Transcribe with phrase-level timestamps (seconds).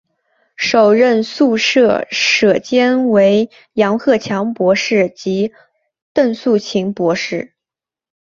[0.55, 5.53] 首任宿舍舍监为杨鹤强博士及
[6.11, 7.53] 邓素琴博士。